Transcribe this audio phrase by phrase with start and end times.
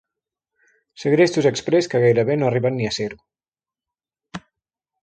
[1.03, 4.45] Segrestos exprés que gairebé no arriben ni a ser-ho.